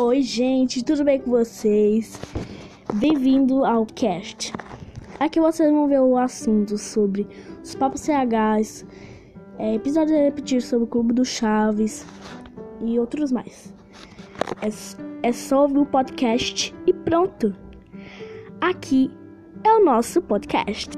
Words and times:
Oi, 0.00 0.22
gente, 0.22 0.84
tudo 0.84 1.02
bem 1.02 1.20
com 1.20 1.32
vocês? 1.32 2.20
Bem-vindo 2.94 3.64
ao 3.64 3.84
cast. 3.84 4.52
Aqui 5.18 5.40
vocês 5.40 5.68
vão 5.72 5.88
ver 5.88 6.00
o 6.00 6.16
assunto 6.16 6.78
sobre 6.78 7.26
os 7.60 7.74
papos 7.74 8.02
CHs, 8.02 8.86
é, 9.58 9.74
episódios 9.74 10.16
a 10.16 10.22
repetir 10.22 10.62
sobre 10.62 10.84
o 10.84 10.86
Clube 10.86 11.12
do 11.12 11.24
Chaves 11.24 12.06
e 12.80 12.96
outros 12.96 13.32
mais. 13.32 13.74
É, 14.62 14.68
é 15.28 15.32
só 15.32 15.62
ouvir 15.62 15.78
o 15.78 15.86
podcast 15.86 16.72
e 16.86 16.92
pronto. 16.92 17.52
Aqui 18.60 19.10
é 19.64 19.72
o 19.72 19.84
nosso 19.84 20.22
podcast. 20.22 20.90